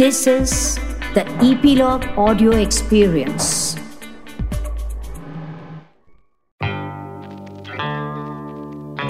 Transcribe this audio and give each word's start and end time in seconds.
This 0.00 0.26
is 0.26 0.76
the 1.14 1.26
Epilogue 1.42 2.04
Audio 2.16 2.52
Experience. 2.52 3.48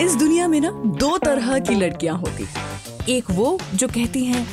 इस 0.01 0.17
दुनिया 0.17 0.49
में 0.49 0.61
ना 0.61 0.71
दो 0.99 1.17
तरह 1.19 1.59
की 1.59 1.75
लड़कियाँ 1.75 2.17
होती 2.17 2.47
एक 3.17 3.31
वो 3.31 3.59
जो 3.75 3.89
कहती 3.89 4.25
हैं 4.25 4.47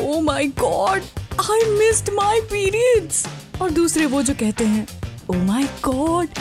ओ 0.00 0.20
my 0.20 0.46
God 0.60 1.02
I 1.40 1.72
missed 1.78 2.12
my 2.14 2.40
periods 2.52 3.26
और 3.62 3.70
दूसरे 3.70 4.06
वो 4.06 4.22
जो 4.22 4.34
कहते 4.40 4.64
हैं 4.66 4.86
ओ 5.30 5.42
my 5.46 5.68
God 5.84 6.38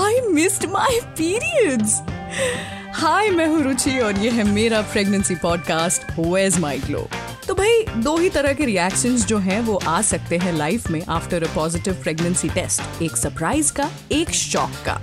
I 0.00 0.20
missed 0.32 0.70
my 0.72 1.00
periods 1.18 2.00
hi 3.00 3.30
मैं 3.30 3.46
हूँ 3.48 3.62
रुचि 3.62 3.98
और 4.00 4.18
ये 4.18 4.30
है 4.30 4.52
मेरा 4.54 4.82
प्रेगनेंसी 4.92 5.34
पॉडकास्ट 5.42 6.18
वेज 6.18 6.60
माय 6.60 6.78
ग्लो 6.78 7.08
तो 7.54 7.58
भाई, 7.58 8.02
दो 8.02 8.16
ही 8.16 8.28
तरह 8.28 8.52
के 8.52 8.64
रिएक्शंस 8.64 9.26
जो 9.26 9.38
हैं, 9.38 9.60
वो 9.60 9.80
आ 9.86 10.02
सकते 10.02 10.38
हैं 10.38 10.52
लाइफ 10.52 10.88
में 10.90 11.02
after 11.06 11.42
a 11.42 11.54
positive 11.54 11.94
pregnancy 11.94 12.48
test 12.48 13.02
एक 13.02 13.16
सरप्राइज़ 13.16 13.72
का, 13.72 13.90
एक 14.12 14.30
शॉक 14.30 14.70
का. 14.86 15.00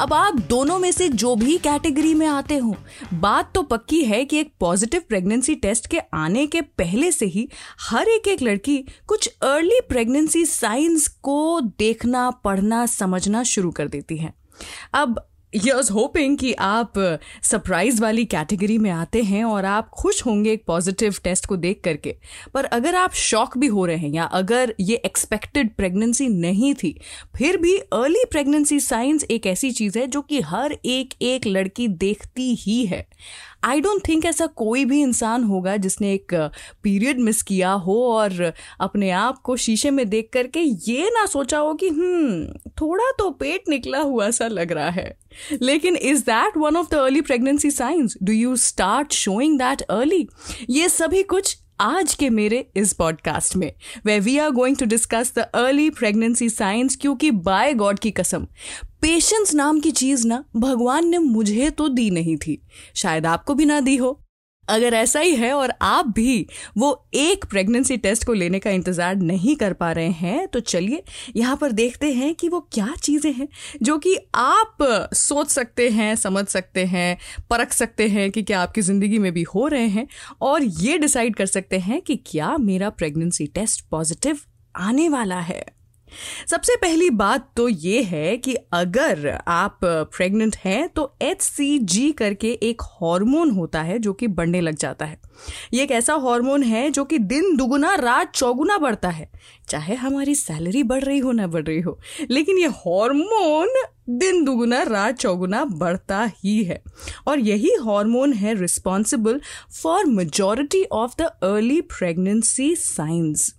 अब 0.00 0.12
आप 0.12 0.34
दोनों 0.40 0.78
में 0.78 0.92
से 0.92 1.08
जो 1.08 1.36
भी 1.36 1.58
कैटेगरी 1.58 2.14
में 2.14 2.26
आते 2.26 2.56
हो, 2.56 2.76
बात 3.14 3.52
तो 3.54 3.62
पक्की 3.62 4.04
है 4.04 4.24
कि 4.24 4.38
एक 4.38 4.52
पॉजिटिव 4.60 5.02
प्रेगनेंसी 5.08 5.54
टेस्ट 5.54 5.86
के 5.86 5.98
आने 6.14 6.46
के 6.46 6.60
पहले 6.60 7.12
से 7.12 7.26
ही 7.26 7.48
हर 7.80 8.08
एक 8.08 8.28
एक 8.28 8.42
लड़की 8.42 8.84
कुछ 9.06 9.28
अर्ली 9.42 9.80
प्रेगनेंसी 9.88 10.44
साइंस 10.44 11.08
को 11.08 11.60
देखना, 11.60 12.30
पढ़ना, 12.30 12.86
समझना 12.86 13.42
शुरू 13.42 13.70
कर 13.70 13.88
देती 13.88 14.16
है. 14.16 14.34
अब 14.94 15.26
यर्स 15.54 15.90
होपिंग 15.90 16.38
कि 16.38 16.52
आप 16.52 16.92
सरप्राइज़ 17.42 18.02
वाली 18.02 18.24
कैटेगरी 18.24 18.78
में 18.78 18.90
आते 18.90 19.22
हैं 19.22 19.44
और 19.44 19.64
आप 19.64 19.88
खुश 19.88 20.26
होंगे 20.26 20.52
एक 20.52 20.64
पॉजिटिव 20.66 21.14
टेस्ट 21.24 21.46
को 21.46 21.56
देख 21.56 21.80
करके। 21.84 22.16
पर 22.54 22.64
अगर 22.64 22.94
आप 22.94 23.12
शॉक 23.12 23.58
भी 23.58 23.66
हो 23.66 23.86
रहे 23.86 23.96
हैं 23.96 24.10
या 24.10 24.24
अगर 24.24 24.74
ये 24.80 24.96
एक्सपेक्टेड 24.96 25.74
प्रेगनेंसी 25.74 26.28
नहीं 26.28 26.74
थी, 26.74 27.00
फिर 27.36 27.56
भी 27.56 27.76
अर्ली 27.76 28.24
प्रेगनेंसी 28.30 28.80
साइंस 28.80 29.24
एक 29.24 29.46
ऐसी 29.46 29.70
चीज़ 29.70 29.98
है 29.98 30.06
जो 30.06 30.22
कि 30.22 30.40
हर 30.40 30.76
एक 30.84 31.14
एक 31.22 31.46
लड़की 31.46 31.88
देखती 31.88 32.54
ही 32.54 32.86
है। 32.86 33.06
आई 33.64 33.80
डोंट 33.80 34.08
थिंक 34.08 34.24
ऐसा 34.24 34.46
कोई 34.46 34.84
भी 34.84 35.02
इंसान 35.02 35.44
होगा 35.44 35.76
जिसने 35.76 36.12
एक 36.14 36.50
पीरियड 36.82 37.20
मिस 37.20 37.42
किया 37.42 37.70
हो 37.70 38.12
और 38.12 38.54
अपने 38.80 39.10
आप 39.10 39.38
को 39.38 39.56
शीशे 39.56 39.90
में 39.90 40.08
देख 40.08 40.30
करके 40.32 40.60
ये 40.60 41.10
ना 41.14 41.26
सोचा 41.26 41.58
हो 41.58 41.74
कि 41.74 41.88
हम्म 41.88 42.46
थोड़ा 42.68 43.10
तो 43.18 43.30
पेट 43.30 43.62
निकला 43.68 43.98
हुआ 43.98 44.30
सा 44.30 44.48
लग 44.48 44.72
रहा 44.72 44.90
है। 44.90 45.18
लेकिन 45.62 45.96
is 45.96 46.20
that 46.20 46.56
one 46.56 46.76
of 46.76 46.90
the 46.90 46.94
early 46.94 47.20
pregnancy 47.20 47.70
signs 47.70 48.16
do 48.22 48.32
you 48.32 48.56
start 48.56 49.12
showing 49.12 49.58
that 49.58 49.82
early 49.82 50.28
ये 50.70 50.88
सभी 50.88 51.22
कुछ 51.22 51.58
आज 51.80 52.14
के 52.14 52.30
मेरे 52.30 52.66
इस 52.76 52.92
पॉडकास्ट 52.92 53.56
में 53.56 53.72
way 54.04 54.20
we 54.20 54.38
are 54.38 54.50
going 54.50 54.76
to 54.76 54.86
discuss 54.86 55.32
the 55.36 55.38
early 55.38 55.90
pregnancy 55.90 56.48
signs 56.48 56.96
क्योंकि 57.00 57.30
बाय 57.30 57.74
गॉड 57.74 57.98
की 57.98 58.10
कसम 58.10 58.46
पेशेंस 59.02 59.54
नाम 59.54 59.78
की 59.80 59.90
चीज़ 59.90 60.26
ना 60.26 60.44
भगवान 60.56 61.08
ने 61.08 61.18
मुझे 61.18 61.70
तो 61.70 61.88
दी 61.88 62.10
नहीं 62.10 62.36
थी। 62.36 62.60
शायद 62.96 63.26
आपको 63.26 63.54
भी 63.54 63.64
ना 63.64 63.80
दी 63.80 63.96
हो। 63.96 64.18
अगर 64.68 64.94
ऐसा 64.94 65.20
ही 65.20 65.34
है 65.34 65.52
और 65.52 65.72
आप 65.82 66.06
भी 66.06 66.46
वो 66.78 66.90
एक 67.14 67.44
प्रेगनेंसी 67.44 67.96
टेस्ट 67.96 68.24
को 68.24 68.32
लेने 68.32 68.58
का 68.58 68.70
इंतज़ार 68.70 69.16
नहीं 69.16 69.54
कर 69.56 69.72
पा 69.72 69.90
रहे 69.92 70.10
हैं 70.10 70.46
तो 70.48 70.60
चलिए 70.62 71.02
यहाँ 71.36 71.56
पर 71.56 71.72
देखते 71.72 72.12
हैं 72.12 72.34
कि 72.34 72.48
वो 72.48 72.60
क्या 72.72 72.94
चीज़ें 72.96 73.32
हैं 73.32 73.48
जो 73.82 73.98
कि 73.98 74.16
आप 74.34 74.76
सोच 75.14 75.48
सकते 75.48 75.88
हैं, 75.90 76.14
समझ 76.16 76.46
सकते 76.46 76.84
हैं, 76.84 77.18
परख 77.50 77.72
सकते 77.72 78.08
हैं 78.08 78.30
कि 78.30 78.42
क्या 78.42 78.60
आपकी 78.60 78.82
ज़िंदगी 78.82 79.18
में 79.18 79.32
भी 79.32 79.42
हो 79.44 79.66
रहे 79.66 79.88
हैं 79.88 80.06
और 80.42 80.62
ये 80.62 80.98
डिसाइड 80.98 81.36
कर 81.36 81.46
सकते 81.46 81.78
हैं 81.78 82.00
कि 82.02 82.16
क्या 82.26 82.56
मेरा 82.58 82.90
प्रेगनेंसी 82.92 83.46
टेस्ट 83.46 83.84
पॉजिटिव 83.90 84.40
आने 84.74 85.08
वाला 85.08 85.40
है। 85.40 85.64
सबसे 86.46 86.76
पहली 86.76 87.10
बात 87.10 87.48
तो 87.56 87.68
ये 87.68 88.02
है 88.02 88.36
कि 88.36 88.54
अगर 88.72 89.28
आप 89.48 89.78
प्रेग्नेंट 89.84 90.56
हैं 90.56 90.88
तो 90.88 91.12
एच 91.22 91.42
सी 91.42 91.78
जी 91.78 92.10
करके 92.12 92.52
एक 92.62 92.82
हार्मोन 92.82 93.50
होता 93.50 93.82
है 93.82 93.98
जो 93.98 94.12
कि 94.12 94.26
बढ़ने 94.26 94.60
लग 94.60 94.76
जाता 94.76 95.06
है। 95.06 95.18
ये 95.74 95.82
एक 95.82 95.90
ऐसा 95.90 96.14
हार्मोन 96.14 96.62
है 96.62 96.90
जो 96.90 97.04
कि 97.04 97.18
दिन 97.18 97.56
दुगुना, 97.56 97.94
रात 97.94 98.32
चौगुना 98.34 98.78
बढ़ता 98.78 99.08
है। 99.08 99.30
चाहे 99.68 99.94
हमारी 99.94 100.34
सैलरी 100.34 100.82
बढ़ 100.82 101.04
रही 101.04 101.18
हो, 101.18 101.32
ना 101.32 101.46
बढ़ 101.46 101.64
रही 101.64 101.80
हो, 101.80 101.98
लेकिन 102.30 102.58
ये 102.58 102.66
हार्मोन 102.66 103.68
दिन 104.10 104.44
दुगुना, 104.44 104.82
रात 104.82 105.18
चौगुना 105.18 105.64
बढ़ता 105.64 106.24
ही 106.36 106.62
है। 106.64 106.82
और 107.26 107.38
यही 107.38 107.74
हार्मोन 107.82 108.32
है 108.32 108.54
responsible 108.54 109.40
for 109.82 110.04
majority 110.06 110.84
of 110.84 111.14
the 111.18 111.22
early 111.22 111.80
pregnancy 111.80 112.74
signs 112.76 113.54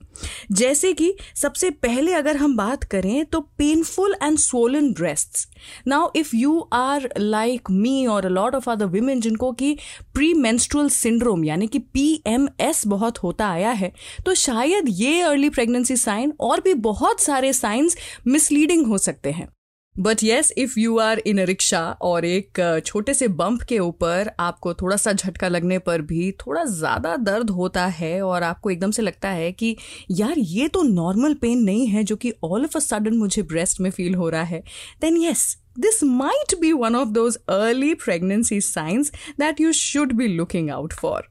जैसे 0.52 0.94
कि 0.94 1.14
सबसे 1.36 1.70
पहले 1.70 2.14
अगर 2.14 2.38
हम 2.38 2.56
बात 2.58 2.84
करें 2.84 3.26
तो 3.26 3.40
painful 3.58 4.16
and 4.24 4.38
swollen 4.38 4.92
breast 4.94 5.48
now 5.88 6.12
if 6.16 6.36
you 6.36 6.59
are 6.74 7.09
like 7.18 7.72
me 7.72 8.06
और 8.06 8.30
लॉट 8.30 8.56
ऑफ़ 8.56 8.70
अदर 8.70 8.86
वीमेन 8.86 9.22
जिनको 9.22 9.52
कि 9.52 9.78
प्री 10.14 10.34
मेंस्ट्रुअल 10.34 10.90
सिंड्रोम 10.90 11.46
यानी 11.46 11.68
कि 11.68 11.80
पी 11.80 12.24
एम 12.28 12.48
एस 12.59 12.88
बहुत 12.88 13.18
होता 13.18 13.50
आया 13.50 13.72
है 13.72 13.92
तो 14.26 14.34
शायद 14.36 14.86
ये 14.90 15.22
अर्ली 15.22 15.50
प्रेगनेंसी 15.50 15.98
साइन 15.98 16.34
और 16.40 16.62
भी 16.62 16.74
बहुत 16.74 17.20
सारे 17.20 17.53
साइंस 17.53 17.98
मिसलीडिंग 18.28 18.86
हो 18.88 18.98
सकते 18.98 19.32
हैं। 19.32 19.48
But 20.00 20.24
yes 20.24 20.53
if 20.57 20.79
you 20.79 20.97
are 20.97 21.19
in 21.19 21.41
a 21.41 21.44
rickshaw 21.44 21.91
और 22.02 22.25
एक 22.25 22.81
छोटे 22.85 23.13
से 23.13 23.28
बम्प 23.28 23.62
के 23.62 23.79
ऊपर 23.79 24.31
आपको 24.40 24.74
थोड़ा 24.74 24.96
सा 24.96 25.13
झटका 25.13 25.47
लगने 25.47 25.79
पर 25.79 26.02
भी 26.02 26.31
थोड़ा 26.31 26.63
ज़्यादा 26.63 27.16
दर्द 27.16 27.50
होता 27.50 27.85
है 27.85 28.22
और 28.22 28.44
आपको 28.44 28.69
एकदम 28.69 28.91
से 28.91 29.02
लगता 29.02 29.29
है 29.29 29.52
कि 29.52 29.75
यार 30.12 30.35
ये 30.38 30.68
तो 30.68 30.84
नॉर्मल 30.84 31.34
पेन 31.34 31.59
नहीं 31.59 31.88
है 31.88 32.03
जो 32.03 32.16
कि 32.16 32.34
ऑल 32.44 32.63
ऑफ़ 32.63 32.78
अ 32.78 32.79
सडन 32.79 33.18
मुझे 33.18 33.41
ब्रेस्ट 33.41 33.79
में 33.81 33.91
फील 33.91 34.16
हो 34.16 34.29
रहा 34.29 34.44
है। 34.44 34.63
Then 35.02 35.18
yes 35.18 35.57
this 35.79 36.03
might 36.03 36.59
be 36.59 36.72
one 36.73 36.96
of 36.96 37.09
those 37.09 37.35
early 37.50 37.94
pregnancy 37.94 38.62
signs 38.62 39.12
that 39.40 39.62
you 39.62 39.72
should 39.72 40.13
be 40.13 40.28
looking 40.28 40.69
out 40.69 40.94
for 40.94 41.28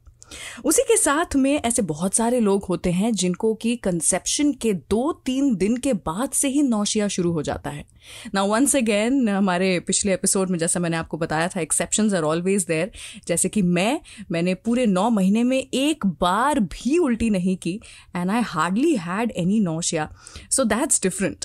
उसी 0.64 0.82
के 0.82 0.96
साथ 0.96 1.36
में 1.36 1.62
ऐसे 1.62 1.82
बहुत 1.82 2.14
सारे 2.14 2.40
लोग 2.40 2.64
होते 2.64 2.90
हैं 2.90 3.12
जिनको 3.12 3.54
कि 3.54 3.76
कंसेप्शन 3.76 4.52
के 4.52 4.72
दो 4.72 5.12
तीन 5.12 5.56
दिन 5.56 5.76
के 5.76 5.92
बाद 5.92 6.30
से 6.30 6.48
ही 6.48 6.62
नौशिया 6.62 7.08
शुरू 7.08 7.32
हो 7.32 7.42
जाता 7.42 7.70
है। 7.70 7.86
ना 8.34 8.42
वंस 8.42 8.76
अगेन 8.76 9.28
हमारे 9.28 9.80
पिछले 9.80 10.14
एपिसोड 10.14 10.50
में 10.50 10.58
जैसा 10.58 10.80
मैंने 10.80 10.96
आपको 10.96 11.16
बताया 11.16 11.48
था 11.48 11.60
एक्सेप्शन 11.60 12.14
आर 12.14 12.22
ऑलवेज 12.22 12.64
देयर 12.64 12.92
जैसे 13.26 13.48
कि 13.48 13.62
मैं, 13.62 14.00
मैंने 14.30 14.54
पूरे 14.54 14.86
नौ 14.86 15.10
महीने 15.10 15.42
में 15.42 15.66
एक 15.74 16.06
बार 16.06 16.60
भी 16.60 16.98
उल्टी 16.98 17.30
नहीं 17.30 17.56
की 17.56 17.80
and 18.16 18.30
I 18.30 18.40
hardly 18.40 18.96
had 18.96 19.30
any 19.30 19.60
nausea 19.60 20.14
so 20.50 20.64
that's 20.64 21.02
different 21.02 21.44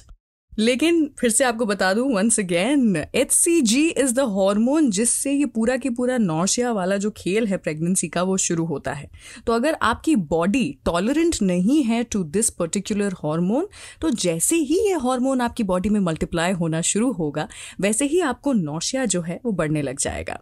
लेकिन 0.57 1.09
फिर 1.19 1.29
से 1.29 1.43
आपको 1.43 1.65
बता 1.65 1.93
दूँ 1.93 2.07
once 2.13 2.39
again 2.39 2.95
H 3.15 3.31
C 3.31 3.59
G 3.61 3.87
is 3.89 4.13
the 4.15 4.19
hormone 4.29 4.89
जिससे 4.91 5.31
ये 5.31 5.45
पूरा 5.45 5.77
की 5.77 5.89
पूरा 5.89 6.17
नौशिया 6.17 6.71
वाला 6.71 6.97
जो 6.97 7.11
खेल 7.17 7.47
है 7.47 7.57
प्रेगनेंसी 7.57 8.07
का, 8.07 8.23
वो 8.23 8.37
शुरू 8.37 8.65
होता 8.65 8.93
है। 8.93 9.09
तो 9.47 9.53
अगर 9.53 9.77
आपकी 9.81 10.15
बॉडी 10.15 10.77
टॉलरेंट 10.85 11.41
नहीं 11.41 11.83
है 11.83 12.03
टू 12.03 12.23
दिस 12.25 12.49
पर्टिकुलर 12.49 13.13
हार्मोन 13.15 13.67
तो 14.01 14.09
जैसे 14.09 14.55
ही 14.55 14.79
ये 14.87 14.93
हार्मोन 15.03 15.41
आपकी 15.41 15.63
बॉडी 15.63 15.89
में 15.89 15.99
मल्टीप्लाई 15.99 16.51
होना 16.53 16.81
शुरू 16.83 17.11
होगा, 17.11 17.47
वैसे 17.81 18.05
ही 18.05 18.19
आपको 18.21 18.53
नौशिया 18.53 19.05
जो 19.05 19.21
है, 19.21 19.39
वो 19.45 19.51
बढ़ने 19.51 19.81
लग 19.81 19.99
जाएगा। 19.99 20.39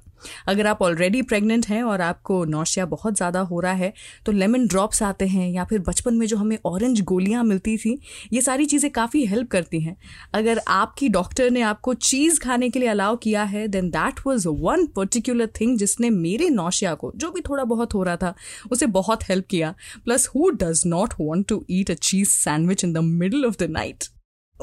अगर 0.48 0.68
आप 0.68 0.82
ऑलरेडी 0.82 1.22
प्रेग्नेंट 1.24 1.68
हैं 1.68 1.82
और 1.84 2.02
आपको 2.02 2.44
नौशिया 2.46 2.86
बहुत 2.88 3.16
ज़्यादा 3.16 3.40
हो 3.42 3.60
रहा 3.60 3.74
है 3.74 3.94
तो 4.26 4.32
लेमन 4.32 4.68
ड्रॉप्स 4.68 5.02
आते 5.04 5.28
हैं 5.28 5.50
या 5.50 5.64
फिर 5.64 5.80
बचपन 5.82 6.14
में 6.14 6.26
जो 6.28 6.38
हमें 6.38 6.58
ऑरेंज 6.66 7.02
गोलियाँ 7.04 7.44
मिलती 7.44 7.78
थी, 7.78 7.98
ये 8.34 8.42
सारी 8.42 8.66
चीज़ें 8.66 8.90
काफ़ी 8.92 9.26
हेल्प 9.26 9.50
करती 9.52 9.80
हैं। 9.82 9.96
अगर 10.34 10.62
आपकी 10.70 11.10
डॉक्टर 11.10 11.50
ने 11.52 11.62
आपको 11.64 11.94
चीज़ 11.94 12.40
खाने 12.40 12.70
के 12.70 12.80
लिए 12.80 12.90
अलाउ 12.90 13.16
किया 13.18 13.44
है 13.46 13.68
then 13.68 13.90
that 13.90 14.20
was 14.28 14.48
one 14.50 14.86
particular 14.96 15.50
thing 15.60 15.78
जिसने 15.78 16.10
मेरे 16.10 16.50
नौशिया 16.52 16.94
को, 16.96 17.12
जो 17.16 17.32
भी 17.32 17.42
थोड़ा 17.42 17.64
बहुत 17.66 17.94
हो 17.94 18.04
रहा 18.04 18.16
था, 18.16 18.34
उसे 18.72 18.86
बहुत 18.88 19.24
हेल्प 19.30 19.46
किया। 19.50 19.74
Plus 20.06 20.30
who 20.36 20.50
does 20.52 20.84
not 20.88 21.14
want 21.20 21.48
to 21.48 21.64
eat 21.72 21.92
a 21.92 21.96
cheese 22.04 22.30
sandwich 22.30 22.84
in 22.84 22.94
the 22.94 23.04
middle 23.04 23.46
of 23.46 23.58
the 23.60 23.70
night 23.72 24.04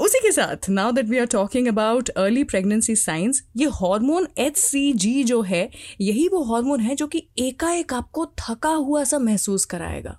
उसी 0.01 0.19
के 0.19 0.31
साथ 0.31 0.69
now 0.69 0.91
that 0.91 1.05
we 1.05 1.17
are 1.17 1.25
talking 1.25 1.67
about 1.67 2.09
early 2.09 2.43
pregnancy 2.43 2.95
signs 2.95 3.41
ये 3.57 3.65
हार्मोन 3.71 4.27
एच 4.37 4.57
सी 4.57 4.91
जी 4.93 5.23
जो 5.23 5.41
है, 5.41 5.69
यही 6.01 6.27
वो 6.27 6.41
हार्मोन 6.43 6.79
है 6.79 6.95
जो 6.95 7.07
कि 7.07 7.23
एकाएक 7.39 7.93
आपको 7.93 8.25
थका 8.39 8.69
हुआ 8.69 9.03
सा 9.03 9.19
महसूस 9.19 9.65
कराएगा। 9.65 10.17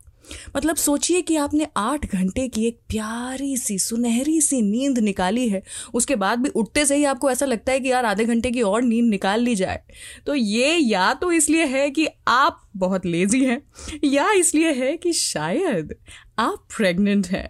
मतलब 0.57 0.77
सोचिए 0.77 1.23
कि 1.23 1.37
आपने 1.37 1.67
आठ 1.77 2.05
घंटे 2.07 2.47
की 2.49 2.67
एक 2.67 2.79
प्यारी 2.89 3.57
सी, 3.57 3.79
सुनहरी 3.79 4.41
सी 4.41 4.61
नींद 4.63 4.99
निकाली 4.99 5.49
है, 5.49 5.63
उसके 5.95 6.17
बाद 6.17 6.39
भी 6.39 6.49
उठते 6.51 6.85
से 6.87 6.97
ही 6.97 7.05
आपको 7.05 7.31
ऐसा 7.31 7.47
लगता 7.47 7.73
है 7.73 7.81
कि 7.81 7.91
यार 7.91 8.05
आधे 8.05 8.25
घंटे 8.25 8.51
की 8.51 8.63
और 8.63 8.83
नींद 8.83 9.09
निकाल 9.11 9.41
ली 9.41 9.55
जाए। 9.55 9.83
तो 10.27 10.35
ये 10.35 10.77
या 10.77 11.13
तो 11.15 11.33
इसलिए 11.33 11.65
है 11.67 11.89
कि 11.91 12.07
आप 12.29 12.63
बहुत 12.77 13.07
लेजी 13.07 13.45
हैं, 13.45 13.61
या 14.05 14.31
इसलिए 14.35 14.73
है 14.75 14.97
कि 14.97 15.13
शायद 15.15 15.95
आप 16.39 16.67
प्रेग्नेंट 16.77 17.27
हैं। 17.27 17.49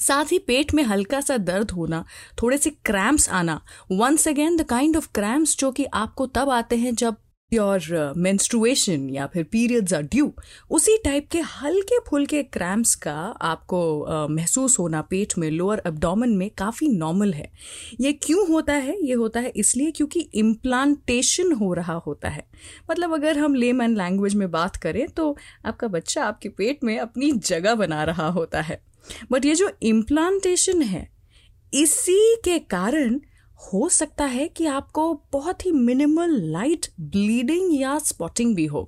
साथ 0.00 0.32
ही 0.32 0.38
पेट 0.38 0.74
में 0.74 0.82
हल्का 0.82 1.20
सा 1.20 1.36
दर्द 1.36 1.70
होना 1.70 2.04
थोड़े 2.42 2.58
से 2.58 2.70
क्रैम्प्स 2.70 3.28
आना 3.30 3.60
once 3.92 4.28
again 4.28 4.56
the 4.56 4.62
kind 4.62 4.96
of 4.96 5.08
cramps 5.14 5.58
जो 5.58 5.70
कि 5.72 5.84
आपको 5.84 6.26
तब 6.26 6.50
आते 6.50 6.76
हैं 6.76 6.94
जब 6.94 7.16
योर 7.52 8.12
मेंस्ट्रुएशन 8.16 9.08
या 9.10 9.26
फिर 9.26 9.44
पीरियड्स 9.44 9.92
आर 9.94 10.02
ड्यू 10.02 10.32
उसी 10.70 10.96
टाइप 11.04 11.28
के 11.32 11.40
हल्के 11.40 11.98
फुल्के 12.08 12.42
क्रैम्प्स 12.42 12.94
का 12.94 13.14
आपको 13.40 13.80
uh, 14.10 14.30
महसूस 14.30 14.78
होना 14.78 15.02
पेट 15.02 15.32
में 15.38 15.50
लोअर 15.50 15.82
एब्डोमेन 15.86 16.30
में 16.36 16.48
काफ़ी 16.50 16.88
नॉर्मल 16.88 17.32
है। 17.32 17.50
ये 18.00 18.12
क्यों 18.12 18.46
होता 18.48 18.72
है? 18.72 18.96
ये 19.02 19.14
होता 19.14 19.40
है 19.40 19.52
इसलिए 19.56 19.90
क्योंकि 19.90 20.20
इम्प्लांटेशन 20.34 21.52
हो 21.52 21.72
रहा 21.74 21.94
होता 22.06 22.28
है। 22.28 22.46
मतलब 22.90 23.14
अगर 23.14 23.38
हम 23.38 23.54
लेम 23.54 23.82
एंड 23.82 23.96
लैंग्वेज 23.98 24.34
में 24.34 24.50
बात 24.50 24.76
करें 24.76 25.06
तो 25.08 25.36
आपका 25.66 25.88
बच्चा 25.88 26.24
आपके 26.24 26.48
पेट 26.48 26.84
में 26.84 26.98
अपनी 26.98 27.30
जगह 27.32 27.74
बना 27.74 28.02
रहा 28.04 28.28
होता 28.28 28.60
है। 28.60 28.80
बट 29.30 29.44
ये 29.44 29.54
जो 29.54 29.70
इम्प्लांटेशन 29.82 30.82
है 30.82 31.08
इसी 31.72 32.36
के 32.44 32.58
कारण 32.58 33.20
हो 33.58 33.88
सकता 33.88 34.24
है 34.24 34.46
कि 34.48 34.66
आपको 34.66 35.22
बहुत 35.32 35.64
ही 35.66 35.70
मिनिमल 35.72 36.30
लाइट 36.42 36.86
ब्लीडिंग 37.00 37.80
या 37.80 37.98
स्पॉटिंग 37.98 38.54
भी 38.54 38.66
हो। 38.66 38.86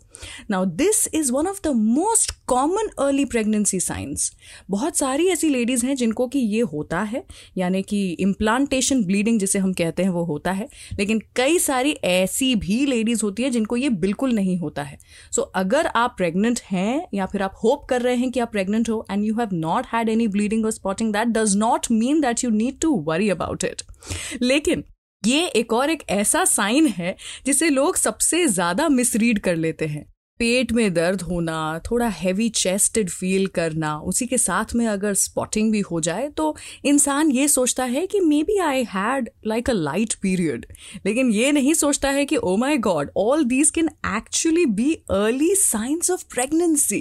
Now 0.50 0.64
this 0.64 1.08
is 1.14 1.32
one 1.32 1.46
of 1.46 1.60
the 1.64 1.72
most 1.76 2.32
common 2.46 2.88
early 2.98 3.24
pregnancy 3.24 3.80
signs 3.80 4.30
बहुत 4.70 4.96
सारी 4.96 5.28
ऐसी 5.28 5.48
लेडीज़ 5.48 5.86
हैं 5.86 5.96
जिनको 5.96 6.26
कि 6.28 6.38
ये 6.38 6.60
होता 6.60 7.00
है 7.02 7.24
यानी 7.56 7.82
कि 7.82 8.10
इम्प्लांटेशन 8.20 9.04
ब्लीडिंग 9.04 9.40
जिसे 9.40 9.58
हम 9.58 9.72
कहते 9.72 10.02
हैं 10.02 10.10
वो 10.10 10.24
होता 10.24 10.52
है। 10.52 10.68
लेकिन 10.98 11.22
कई 11.36 11.58
सारी 11.58 11.92
ऐसी 12.04 12.54
भी 12.56 12.84
लेडीज़ 12.86 13.22
होती 13.22 13.42
है 13.42 13.50
जिनको 13.50 13.76
ये 13.76 13.88
बिल्कुल 13.88 14.32
नहीं 14.32 14.58
होता 14.58 14.82
है। 14.82 14.98
सो 15.32 15.42
so, 15.42 15.48
अगर 15.54 15.86
आप 15.86 16.14
प्रेग्नेंट 16.16 16.60
हैं 16.70 17.06
या 17.14 17.26
फिर 17.26 17.42
आप 17.42 17.54
होप 17.64 17.86
कर 17.90 18.02
रहे 18.02 18.16
हैं 18.16 18.30
कि 18.30 18.40
आप 18.40 18.52
प्रेग्नेंट 18.52 18.88
हो 18.88 19.04
and 19.10 19.24
you 19.24 19.34
have 19.34 19.48
not 19.52 19.86
had 19.86 20.08
any 20.08 20.28
bleeding 20.28 20.64
और 20.64 20.70
spotting 20.70 21.12
that 21.12 21.28
does 21.28 21.56
not 21.56 21.86
mean 21.90 22.20
that 22.20 22.44
you 22.44 22.50
need 22.50 22.78
to 22.80 22.94
worry 23.06 23.30
about 23.30 23.64
it 23.64 23.82
लेकिन 24.42 24.84
ये 25.22 25.46
एक 25.48 25.72
और 25.72 25.90
एक 25.90 26.02
ऐसा 26.10 26.44
साइन 26.44 26.86
है 26.88 27.16
जिसे 27.46 27.68
लोग 27.70 27.96
सबसे 27.96 28.46
ज़्यादा 28.46 28.88
मिसरीड 28.88 29.38
कर 29.38 29.56
लेते 29.56 29.86
हैं। 29.86 30.04
पेट 30.40 30.72
में 30.72 30.92
दर्द 30.94 31.22
होना, 31.22 31.80
थोड़ा 31.80 32.06
हैवी 32.08 32.48
चेस्टेड 32.48 33.10
फील 33.10 33.46
करना, 33.48 33.96
उसी 33.98 34.26
के 34.26 34.38
साथ 34.38 34.74
में 34.74 34.86
अगर 34.86 35.14
स्पॉटिंग 35.14 35.70
भी 35.72 35.80
हो 35.80 36.00
जाए 36.00 36.28
तो 36.28 36.54
इंसान 36.84 37.30
ये 37.30 37.46
सोचता 37.48 37.84
है 37.84 38.06
कि 38.06 38.20
maybe 38.42 38.58
I 38.60 38.84
had 38.84 39.30
like 39.46 39.70
a 39.70 39.72
light 39.72 40.14
period 40.22 40.66
लेकिन 41.06 41.30
ये 41.30 41.52
नहीं 41.52 41.74
सोचता 41.74 42.10
है 42.10 42.24
कि 42.24 42.36
ओ 42.36 42.56
my 42.56 42.78
God 42.78 43.10
all 43.16 43.44
these 43.44 43.70
can 43.70 43.88
actually 44.06 44.66
be 44.66 44.92
early 45.10 45.54
signs 45.54 46.10
of 46.10 46.24
pregnancy 46.34 47.00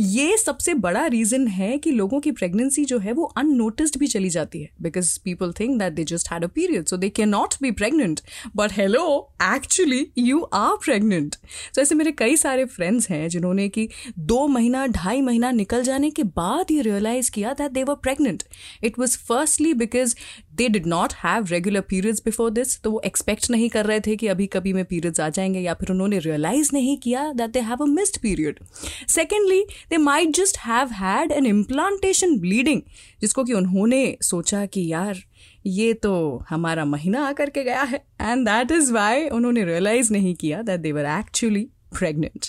ये 0.00 0.36
सबसे 0.36 0.74
बड़ा 0.74 1.06
रीजन 1.06 1.46
है 1.48 1.78
कि 1.78 1.90
लोगों 1.90 2.20
की 2.20 2.32
प्रेगनेंसी 2.32 2.84
जो 2.84 2.98
है 2.98 3.12
वो 3.12 3.24
अननोटिस्ड 3.24 3.98
भी 3.98 4.06
चली 4.06 4.28
जाती 4.28 4.62
है 4.62 4.70
because 4.82 5.18
people 5.24 5.52
think 5.52 5.78
that 5.78 5.92
they 5.92 6.04
just 6.04 6.32
had 6.32 6.44
a 6.44 6.46
period 6.46 6.86
so 6.86 6.96
they 6.96 7.08
can 7.08 7.28
not 7.28 7.54
be 7.62 7.70
pregnant 7.70 8.20
but 8.56 8.72
hello 8.72 9.32
actually 9.42 10.06
you 10.18 10.40
are 10.40 10.76
pregnant 10.84 11.36
तो 11.74 11.82
ऐसे 11.82 11.94
मेरे 11.94 12.12
कई 12.12 12.36
सारे 12.36 12.64
फ्रेंड्स 12.64 13.10
हैं 13.10 13.28
जिन्होंने 13.28 13.68
कि 13.68 13.88
दो 14.18 14.46
महीना, 14.46 14.86
ढाई 14.86 15.20
महीना 15.20 15.50
निकल 15.50 15.82
जाने 15.82 16.10
के 16.10 16.22
बाद 16.22 16.70
ये 16.70 16.82
रियलाइज़ 16.82 17.30
किया 17.30 17.52
that 17.52 17.72
they 17.72 17.82
were 17.82 17.94
pregnant 17.94 18.42
it 18.84 18.98
was 18.98 19.18
firstly 19.18 19.74
because 19.74 20.14
they 20.60 20.68
did 20.68 20.86
not 20.86 21.12
have 21.24 21.46
regular 21.50 21.80
periods 21.80 22.22
before 22.24 22.50
this 22.50 22.80
तो 22.80 22.90
वो 22.90 23.02
एक्सपेक्ट 23.06 23.50
नहीं 23.50 23.68
कर 23.70 23.86
रहे 23.86 24.00
थे 24.00 24.16
कि 24.16 24.26
अभी 24.26 24.46
कभी 24.46 24.72
में 24.72 24.84
पीरियड्स 24.84 25.20
आ 25.20 25.28
जाएँगे 25.28 25.60
या 25.60 25.74
फिर 25.74 25.90
उन्होंने 25.90 26.18
रियलाइज़ 26.18 26.70
नहीं 26.72 26.96
किया 26.96 27.32
that 27.32 27.50
they 27.50 27.60
have 27.60 27.82
a 27.82 27.86
missed 27.86 28.18
period 28.18 28.60
secondly 29.08 29.62
they 29.90 29.96
might 29.96 30.30
just 30.30 30.58
have 30.58 30.88
had 30.88 31.32
an 31.32 31.46
implantation 31.46 32.38
bleeding 32.38 32.82
जिसको 33.20 33.44
कि 33.44 33.52
उन्होंने 33.52 34.16
सोचा 34.22 34.66
कि 34.66 34.86
यार, 34.92 35.18
ये 35.66 35.92
तो 35.94 36.12
हमारा 36.50 36.84
महीना 36.84 37.26
आकर 37.26 37.50
के 37.50 37.64
गया 37.64 37.82
है 37.82 38.04
एंड 38.20 38.48
दैट 38.48 38.72
इज़ 38.72 38.92
वाई 38.92 39.28
उन्होंने 39.28 39.64
रियलाइज़ 39.64 40.12
नहीं 40.12 40.34
किया 40.34 40.62
that 40.62 40.80
they 40.80 40.92
were 40.92 41.06
actually 41.06 41.66
pregnant 41.98 42.46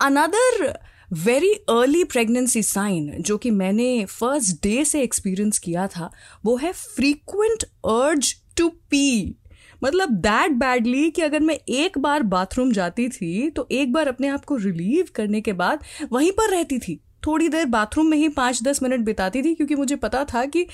another 0.00 0.78
very 1.12 1.52
early 1.70 2.04
pregnancy 2.04 2.62
sign 2.62 3.22
जो 3.22 3.36
कि 3.38 3.50
मैंने 3.50 4.04
फ़र्स्ट 4.04 4.62
डे 4.62 4.84
से 4.84 5.02
एक्सपीरियंस 5.02 5.58
किया 5.58 5.86
था 5.86 6.10
वो 6.44 6.56
है 6.56 6.72
फ्रीक्वेंट 6.72 7.64
अर्ज़ 7.84 8.34
टू 8.56 8.68
पी 8.68 9.36
मतलब 9.84 10.10
दैट 10.10 10.50
बैडली 10.50 11.10
कि 11.10 11.22
अगर 11.22 11.40
मैं 11.40 11.54
एक 11.68 11.98
बार 11.98 12.22
बाथरूम 12.22 12.72
जाती 12.72 13.08
थी 13.08 13.50
तो 13.50 13.68
एक 13.72 13.92
बार 13.92 14.08
अपने 14.08 14.28
आप 14.28 14.44
को 14.44 14.56
रिलीव 14.56 15.08
करने 15.14 15.40
के 15.40 15.52
बाद 15.52 15.84
वहीं 16.12 16.32
पर 16.32 16.50
रहती 16.50 16.78
थी। 16.78 17.00
थोड़ी 17.26 17.48
देर 17.48 17.64
बाथरूम 17.66 18.06
में 18.06 18.18
ही 18.18 18.28
पाँच 18.28 18.62
दस 18.62 18.82
मिनट 18.82 19.00
बिताती 19.00 19.42
थी 19.42 19.54
क्योंकि 19.54 19.74
मुझे 19.74 19.96
पता 19.96 20.24
था 20.24 20.44
कि 20.44 20.66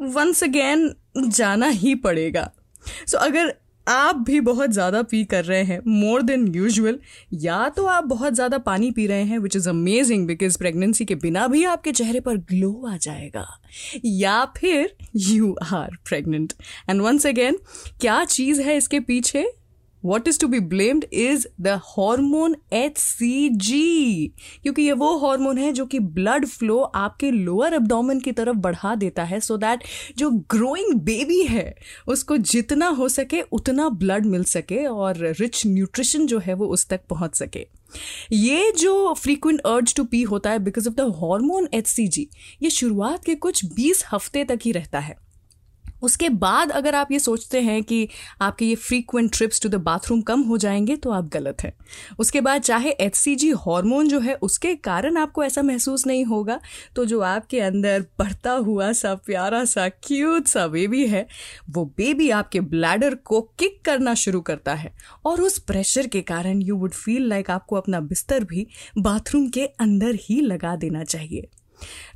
वंस 0.00 0.44
अगेन 0.44 0.94
जाना 1.18 1.68
ही 1.68 1.94
पड़ेगा। 1.94 2.50
सो 3.06 3.18
so, 3.18 3.24
अगर 3.24 3.54
आप 3.88 4.16
भी 4.16 4.40
बहुत 4.40 4.70
ज़्यादा 4.70 5.02
पी 5.02 5.24
कर 5.24 5.44
रहे 5.44 5.62
हैं 5.62 5.80
मोर 5.86 6.22
देन 6.22 6.46
यूजल 6.54 6.98
या 7.34 7.68
तो 7.68 7.84
आप 7.86 8.04
बहुत 8.04 8.34
ज़्यादा 8.34 8.58
पानी 8.58 8.90
पी 8.90 9.06
रहे 9.06 9.22
हैं 9.22 9.38
which 9.38 9.56
is 9.56 9.68
amazing 9.68 10.26
because 10.26 10.58
pregnancy 10.58 11.04
के 11.04 11.14
बिना 11.14 11.46
भी 11.48 11.64
आपके 11.64 11.92
चेहरे 11.92 12.20
पर 12.20 12.36
ग्लो 12.50 12.72
आ 12.88 12.96
जाएगा. 12.96 13.46
या 14.04 14.44
फिर 14.56 14.96
you 15.16 15.54
are 15.72 15.96
pregnant 16.08 16.52
and 16.90 17.00
once 17.02 17.26
again 17.26 17.58
क्या 18.00 18.24
चीज़ 18.24 18.62
है 18.62 18.76
इसके 18.76 19.00
पीछे? 19.00 19.46
What 20.04 20.28
is 20.28 20.40
to 20.40 20.48
be 20.48 20.60
blamed 20.60 21.04
is 21.12 21.46
the 21.60 21.80
hormone 21.86 22.56
H 22.72 22.98
C 22.98 23.48
G 23.48 24.32
क्योंकि 24.62 24.82
ये 24.82 24.92
वो 24.92 25.16
हॉर्मोन 25.18 25.58
है 25.58 25.72
जो 25.72 25.86
कि 25.86 25.98
ब्लड 25.98 26.46
फ्लो 26.46 26.78
आपके 26.78 27.30
लोअर 27.30 27.74
एब्डोमेन 27.74 28.20
की 28.20 28.32
तरफ़ 28.32 28.56
बढ़ा 28.56 28.94
देता 28.94 29.24
है 29.24 29.40
सो 29.40 29.54
so 29.54 29.60
दैट 29.60 29.84
जो 30.16 30.30
ग्रोइंग 30.30 30.94
बेबी 31.00 31.42
है, 31.42 31.74
उसको 32.08 32.36
जितना 32.36 32.88
हो 32.88 33.08
सके, 33.08 33.40
उतना 33.42 33.88
ब्लड 33.88 34.26
मिल 34.26 34.44
सके 34.44 34.84
और 34.86 35.16
रिच 35.40 35.62
न्यूट्रिशन 35.66 36.26
जो 36.26 36.38
है 36.38 36.54
वो 36.54 36.66
उस 36.66 36.88
तक 36.88 37.00
पहुँच 37.10 37.34
सके। 37.34 37.66
ये 38.32 38.72
जो 38.72 39.14
फ्रीक्वेंट 39.14 39.60
अर्ज़ 39.60 39.94
टू 39.94 40.04
पी 40.04 40.22
होता 40.22 40.50
है 40.50 40.58
because 40.58 40.88
of 40.88 40.94
the 40.94 41.00
hormone 41.20 41.68
H 41.74 41.86
C 41.86 42.08
G 42.08 42.28
ये 42.62 42.70
शुरुआत 42.70 43.24
के 43.24 43.34
कुछ 43.34 43.64
बीस 43.64 44.04
हफ़्ते 44.12 44.44
तक 44.44 44.58
ही 44.62 44.72
रहता 44.72 44.98
है। 44.98 45.27
उसके 46.02 46.28
बाद 46.28 46.70
अगर 46.70 46.94
आप 46.94 47.12
ये 47.12 47.18
सोचते 47.18 47.60
हैं 47.60 47.82
कि 47.82 48.08
आपके 48.40 48.64
ये 48.64 48.74
frequent 48.74 49.36
trips 49.36 49.60
to 49.60 49.68
the 49.68 49.74
bathroom 49.74 50.20
कम 50.20 50.40
हो 50.40 50.58
जाएँगे 50.58 50.96
तो 50.96 51.10
आप 51.10 51.28
गलत 51.28 51.56
हैं। 51.62 51.72
उसके 52.18 52.40
बाद 52.40 52.62
चाहे 52.62 52.90
एच 52.90 53.14
सी 53.14 53.36
जी 53.36 53.50
हॉर्मोन 53.50 54.08
जो 54.08 54.20
है, 54.20 54.34
उसके 54.34 54.74
कारण 54.74 55.16
आपको 55.16 55.44
ऐसा 55.44 55.62
महसूस 55.62 56.06
नहीं 56.06 56.24
होगा। 56.24 56.60
तो 56.96 57.04
जो 57.04 57.20
आपके 57.20 57.60
अंदर 57.60 58.04
बढ़ता 58.18 58.52
हुआ 58.52 58.92
सा, 58.92 59.14
प्यारा 59.14 59.64
सा 59.64 59.88
क्यूट 59.88 60.46
सा 60.46 60.66
बेबी 60.66 61.06
है, 61.06 61.26
वो 61.70 61.84
बेबी 61.96 62.30
आपके 62.30 62.60
ब्लैडर 62.60 63.14
को 63.14 63.40
किक 63.40 63.82
करना 63.84 64.14
शुरू 64.14 64.40
करता 64.40 64.74
है। 64.74 64.92
और 65.24 65.40
उस 65.40 65.58
प्रेशर 65.58 66.06
के 66.06 66.20
कारण 66.20 66.62
यू 66.62 66.76
वुड 66.76 66.92
फील 66.92 67.28
लाइक 67.28 67.50
आपको 67.50 67.76
अपना 67.76 68.00
बिस्तर 68.00 68.44
भी 68.44 68.66
बाथरूम 68.98 69.48
के 69.48 69.66
अंदर 69.66 70.14
ही 70.14 70.40
लगा 70.40 70.76
देना 70.76 71.04
चाहिए। 71.04 71.48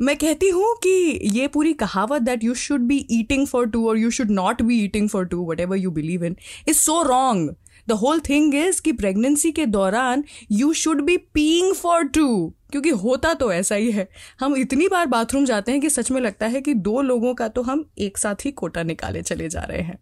मैं 0.01 0.17
कहती 0.17 0.49
हूँ 0.49 0.75
कि 0.77 1.21
ये 1.33 1.49
पूरी 1.49 1.73
कहावत 1.73 2.23
that 2.23 2.45
you 2.45 2.55
should 2.55 2.81
be 2.81 3.07
eating 3.11 3.47
for 3.47 3.67
two 3.67 3.89
और 3.89 3.99
you 3.99 4.11
should 4.11 4.31
not 4.31 4.63
be 4.63 4.85
eating 4.85 5.09
for 5.09 5.25
two 5.25 5.51
whatever 5.61 5.77
you 5.77 5.91
believe 5.91 6.25
in 6.25 6.37
is 6.69 6.77
so 6.77 7.03
wrong 7.03 7.55
the 7.89 7.93
whole 7.93 8.21
thing 8.21 8.55
is 8.55 8.81
कि 8.83 8.93
प्रेगनेंसी 8.93 9.53
के 9.53 9.67
दौरान 9.67 10.25
you 10.53 10.73
should 10.73 11.01
be 11.01 11.17
peeing 11.17 11.75
for 11.75 12.05
two 12.05 12.55
क्योंकि 12.73 12.91
होता 12.91 13.35
तो 13.35 13.53
ऐसा 13.53 13.75
ही 13.75 13.91
है। 13.91 14.09
हम 14.41 14.57
इतनी 14.57 14.89
बार 14.89 15.07
बाथरूम 15.07 15.45
जाते 15.45 15.73
हैं 15.73 15.81
कि 15.81 15.91
सच 15.91 16.11
में 16.11 16.21
लगता 16.21 16.47
है 16.47 16.61
कि 16.61 16.75
दो 16.75 17.01
लोगों 17.03 17.35
का 17.35 17.49
तो 17.49 17.63
हम 17.63 17.85
एक 17.99 18.19
साथ 18.19 18.45
ही 18.45 18.51
कोटा 18.51 18.83
निकाले 18.83 19.23
चले 19.23 19.49
जा 19.49 19.61
रहे 19.61 19.83
हैं। 19.83 19.99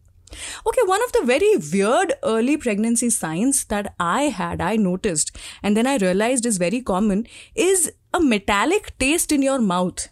Okay, 0.66 0.82
one 0.86 1.02
of 1.02 1.12
the 1.12 1.22
very 1.24 1.56
weird 1.72 2.14
early 2.24 2.56
pregnancy 2.56 3.10
signs 3.10 3.64
that 3.66 3.94
I 3.98 4.22
had, 4.40 4.60
I 4.60 4.76
noticed, 4.76 5.36
and 5.62 5.76
then 5.76 5.86
I 5.86 5.96
realized 5.96 6.46
is 6.46 6.58
very 6.58 6.80
common, 6.82 7.26
is 7.56 7.92
a 8.14 8.20
metallic 8.20 8.96
taste 8.98 9.32
in 9.32 9.42
your 9.42 9.58
mouth. 9.74 10.08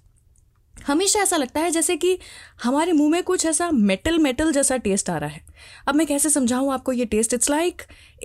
हमेशा 0.75 1.21
ऐसा 1.21 1.37
लगता 1.37 1.61
है 1.61 1.71
जैसे 1.71 1.97
कि 1.97 2.19
हमारे 2.63 2.93
मुँह 2.93 3.11
में 3.11 3.23
कुछ 3.23 3.45
ऐसा 3.47 3.71
मेटल 3.71 4.19
मेटल 4.19 4.53
जैसा 4.53 4.77
टेस्ट 4.77 5.11
आ 5.11 5.17
रहा 5.19 5.31
है 5.31 5.45
अब 5.89 5.95
मैं 5.95 6.07
कैसे 6.07 6.31
समझाऊं 6.31 6.73
आपको 6.73 6.93
ये 6.93 7.05
टेस्ट 7.05 7.35
इट्स 7.35 7.51
लाइक 7.51 7.83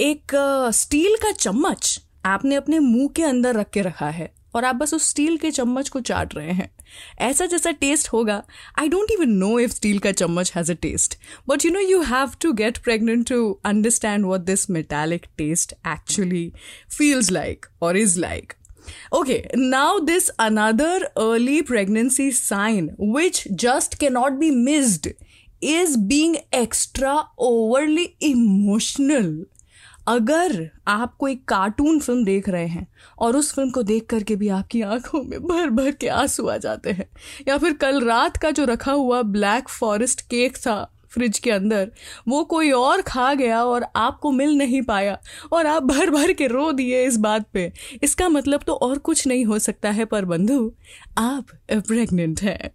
एक 0.08 0.36
स्टील 0.74 1.16
का 1.24 1.32
चम्मच 1.32 2.00
आपने 2.26 2.56
अपने 2.56 2.80
मुँह 2.80 3.10
के 3.16 3.24
अंदर 3.24 3.56
रख 3.56 3.70
के 3.70 3.82
रखा 3.82 4.10
है 4.10 4.32
और 4.56 4.66
आप 4.66 4.76
बस 4.76 4.94
उस 4.94 5.10
स्टील 5.10 5.38
के 5.38 5.52
चम्मच 5.52 5.90
को 5.90 6.00
चाट 6.00 6.36
रहे 6.36 6.52
हैं 6.52 6.70
ऐसा 7.22 7.46
जैसा 7.46 7.72
टेस्ट 7.82 8.08
होगा 8.10 8.42
I 8.80 8.90
don't 8.90 9.12
even 9.12 9.30
know 9.38 9.58
if 9.60 9.72
steel 9.72 10.00
का 10.00 10.12
चम्मच 10.14 10.52
has 10.56 10.72
a 10.72 10.76
taste 10.82 11.18
but 11.50 11.66
you 11.66 11.72
know 11.72 11.80
you 11.80 12.02
have 12.06 12.32
to 12.42 12.52
get 12.54 12.78
pregnant 12.84 13.28
to 13.30 13.40
understand 13.66 14.26
what 14.26 14.42
this 14.42 14.70
metallic 14.70 15.26
taste 15.38 15.74
actually 15.88 16.52
feels 16.98 17.32
like 17.32 17.66
और 17.82 17.98
is 17.98 18.20
like 18.20 18.54
okay 19.14 19.44
now 19.58 20.00
this 20.06 20.30
another 20.40 21.04
early 21.04 21.62
pregnancy 21.62 22.32
sign 22.32 22.90
which 23.02 23.44
just 23.64 23.96
cannot 24.00 24.32
be 24.40 24.50
missed 24.52 25.10
is 25.64 25.98
being 26.08 26.36
extra 26.56 27.14
overly 27.42 28.04
emotional 28.22 29.30
अगर 30.08 30.70
आप 30.88 31.16
कोई 31.16 31.36
cartoon 31.48 32.00
film 32.00 32.24
देख 32.26 32.50
रहे 32.50 32.68
हैं 32.68 32.88
और 33.20 33.38
उस 33.38 33.54
film 33.54 33.70
को 33.72 33.84
देख 33.84 34.06
करके 34.06 34.36
भी 34.36 34.50
आपकी 34.50 34.82
आँखों 34.82 35.24
में 35.24 35.40
भर 35.40 35.70
भर 35.70 35.92
के 35.92 36.08
आँसू 36.08 36.48
आ 36.48 36.58
जाते 36.58 36.92
हैं, 36.92 37.10
या 37.48 37.58
फिर 37.58 37.74
कल 37.74 38.04
रात 38.06 38.38
का 38.38 38.52
जो 38.52 38.66
रखा 38.66 38.92
हुआ 38.92 39.22
ब्लैक 39.22 39.70
फॉरेस्ट 39.70 40.22
केक 40.22 40.58
था 40.58 40.84
फ्रिज 41.12 41.40
के 41.40 41.52
अंदर, 41.52 41.92
वो 42.28 42.44
कोई 42.44 42.72
और 42.72 43.02
खा 43.02 43.34
गया 43.34 43.64
और 43.64 43.86
आपको 43.96 44.32
मिल 44.32 44.58
नहीं 44.58 44.82
पाया 44.82 45.18
और 45.54 45.68
आप 45.68 45.84
भर 45.84 46.10
भर 46.10 46.34
के 46.34 46.48
रो 46.48 46.72
दिए 46.72 47.06
इस 47.06 47.18
बात 47.18 47.46
पे, 47.54 47.72
इसका 48.04 48.30
मतलब 48.30 48.64
तो 48.68 48.74
और 48.74 48.98
कुछ 48.98 49.28
नहीं 49.28 49.46
हो 49.46 49.60
सकता 49.60 49.92
है 49.92 50.06
पर 50.06 50.26
बंधु, 50.26 50.72
आप 51.18 51.46
प्रेग्नेंट 51.72 52.42
हैं। 52.42 52.72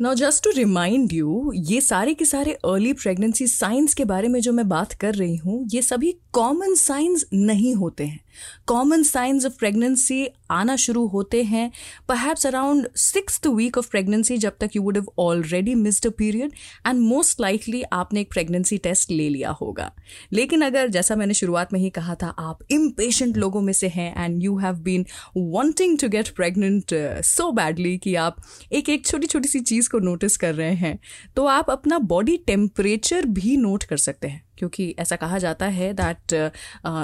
Now 0.00 0.14
just 0.14 0.44
to 0.44 0.50
remind 0.50 1.12
you 1.12 1.52
ये 1.54 1.80
सारे 1.80 2.14
के 2.14 2.24
सारे 2.24 2.52
अर्ली 2.52 2.92
प्रेगनेंसी 2.92 3.46
साइंस 3.46 3.94
के 3.94 4.04
बारे 4.04 4.28
में 4.28 4.40
जो 4.40 4.52
मैं 4.52 4.68
बात 4.68 4.92
कर 4.92 5.14
रही 5.14 5.36
हूँ, 5.36 5.68
ये 5.72 5.82
सभी 5.82 6.14
कॉमन 6.32 6.74
साइंस 6.74 7.24
नहीं 7.34 7.74
होते 7.74 8.04
हैं। 8.04 8.23
कॉमन 8.66 9.02
साइंस 9.02 9.46
ऑफ़ 9.46 9.58
प्रेगनेंसी 9.58 10.26
आना 10.50 10.76
शुरू 10.76 11.06
होते 11.06 11.42
हैं। 11.42 11.70
Perhaps 12.08 12.46
around 12.46 12.88
six 12.96 13.40
week 13.46 13.78
of 13.78 13.90
pregnancy 13.90 14.36
जब 14.38 14.56
तक 14.60 14.70
you 14.76 14.82
would 14.82 14.96
have 14.96 15.06
already 15.18 15.74
missed 15.74 16.06
a 16.06 16.10
period 16.10 16.52
and 16.86 17.00
most 17.00 17.40
likely 17.40 17.82
आपने 17.92 18.20
एक 18.20 18.30
प्रेगनेंसी 18.32 18.78
टेस्ट 18.78 19.10
ले 19.10 19.28
लिया 19.28 19.50
होगा। 19.50 19.90
लेकिन 20.32 20.62
अगर 20.62 20.88
जैसा 20.88 21.16
मैंने 21.16 21.34
शुरुआत 21.34 21.72
में 21.72 21.80
ही 21.80 21.90
कहा 21.90 22.14
था, 22.14 22.26
आप 22.28 22.58
इम्पेशेंट 22.70 23.36
लोगों 23.36 23.60
में 23.60 23.72
से 23.72 23.88
हैं 23.88 24.24
and 24.24 24.42
you 24.42 24.56
have 24.58 24.74
been 24.74 25.06
wanting 25.36 25.98
to 25.98 26.08
get 26.08 26.28
pregnant 26.28 26.94
so 27.24 27.50
badly 27.52 27.96
कि 27.98 28.14
आप 28.14 28.36
एक 28.72 28.88
एक 28.88 29.06
छोटी 29.06 29.26
छोटी 29.26 29.48
सी 29.48 29.60
चीज़ 29.60 29.88
को 29.88 29.98
नोटिस 29.98 30.36
कर 30.36 30.54
रहे 30.54 30.74
हैं 30.74 30.98
तो 31.36 31.46
आप 31.46 31.70
अपना 31.70 31.98
बॉडी 31.98 32.36
टेम्परेचर 32.36 33.26
भी 33.26 33.56
नोट 33.56 33.84
कर 33.84 33.96
सकते 33.96 34.28
हैं। 34.28 34.42
क्योंकि 34.58 34.94
ऐसा 34.98 35.16
कहा 35.16 35.38
जाता 35.38 35.66
है 35.68 35.92
दैट 35.94 36.32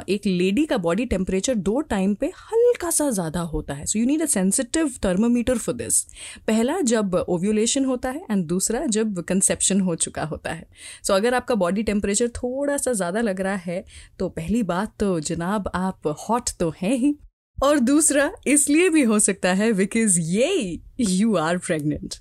एक 0.08 0.26
लेडी 0.26 0.64
का 0.66 0.76
बॉडी 0.78 1.04
टेम्परेचर 1.06 1.54
दो 1.54 1.80
टाइम 1.90 2.14
पे 2.14 2.26
हल्का 2.42 2.90
सा 2.90 3.08
ज़्यादा 3.10 3.40
होता 3.52 3.74
है। 3.74 3.86
So 3.86 3.98
you 3.98 4.06
need 4.06 4.22
a 4.22 4.26
sensitive 4.26 4.92
thermometer 5.04 5.58
for 5.58 5.74
this 5.74 6.02
पहला 6.46 6.80
जब 6.82 7.14
ओव्यूलेशन 7.18 7.84
होता 7.84 8.10
है 8.10 8.24
एंड 8.30 8.44
दूसरा 8.46 8.84
जब 8.88 9.20
कंसेप्शन 9.22 9.80
हो 9.80 9.94
चुका 9.96 10.24
होता 10.24 10.52
है। 10.52 10.66
सो 11.02 11.12
so, 11.12 11.18
अगर 11.18 11.34
आपका 11.34 11.54
बॉडी 11.56 11.82
टेम्परेचर 11.82 12.28
थोड़ा 12.36 12.76
सा 12.76 12.92
ज़्यादा 12.92 13.20
लग 13.20 13.40
रहा 13.40 13.56
है 13.56 13.84
तो 14.18 14.28
पहली 14.30 14.62
बात 14.64 14.94
तो 15.00 15.18
जनाब 15.22 15.70
आप 15.74 16.16
हॉट 16.20 16.50
तो 16.60 16.72
हैं 16.76 16.96
ही। 16.96 17.14
और 17.58 17.78
दूसरा 17.80 18.30
इसलिए 18.46 18.88
भी 18.90 19.02
हो 19.02 19.18
सकता 19.20 19.52
है 19.54 19.72
बिकॉज़ 19.72 20.18
ये 20.20 20.78
you 21.00 21.34
are 21.36 21.58
pregnant 21.58 22.14